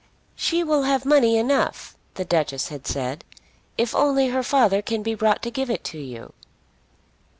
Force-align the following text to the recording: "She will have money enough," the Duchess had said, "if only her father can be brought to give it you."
"She 0.35 0.63
will 0.63 0.81
have 0.81 1.05
money 1.05 1.37
enough," 1.37 1.95
the 2.15 2.25
Duchess 2.25 2.69
had 2.69 2.87
said, 2.87 3.23
"if 3.77 3.93
only 3.93 4.29
her 4.29 4.41
father 4.41 4.81
can 4.81 5.03
be 5.03 5.13
brought 5.13 5.43
to 5.43 5.51
give 5.51 5.69
it 5.69 5.93
you." 5.93 6.33